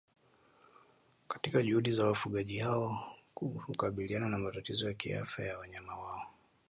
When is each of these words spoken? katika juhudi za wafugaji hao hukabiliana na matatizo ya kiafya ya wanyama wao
katika 1.27 1.61
juhudi 1.61 1.91
za 1.91 2.07
wafugaji 2.07 2.59
hao 2.59 3.15
hukabiliana 3.65 4.29
na 4.29 4.37
matatizo 4.37 4.87
ya 4.87 4.93
kiafya 4.93 5.45
ya 5.45 5.57
wanyama 5.57 5.97
wao 5.97 6.27